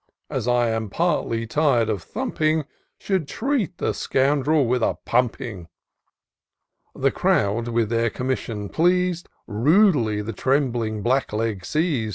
[0.31, 2.65] As I am partly tired of thumping,
[2.97, 5.67] Should treat the scoundrel with a pumping."
[6.95, 12.09] The crowd, with their commission pleas'd, Rudely the trembling Black leg seiz'd.